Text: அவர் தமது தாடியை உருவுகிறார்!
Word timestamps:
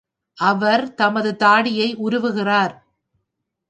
அவர் 0.37 0.83
தமது 0.93 1.31
தாடியை 1.35 1.89
உருவுகிறார்! 1.95 2.75